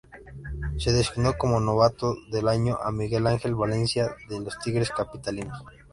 Se 0.79 0.91
designó 0.91 1.37
como 1.37 1.59
novato 1.59 2.15
del 2.31 2.47
año 2.47 2.79
a 2.81 2.91
Miguel 2.91 3.27
Ángel 3.27 3.53
Valencia 3.53 4.15
de 4.29 4.39
los 4.39 4.57
Tigres 4.57 4.89
Capitalinos. 4.89 5.61